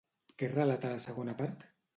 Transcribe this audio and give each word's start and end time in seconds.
Què 0.43 0.49
relata 0.53 0.93
la 0.95 1.05
segona 1.05 1.37
part? 1.43 1.71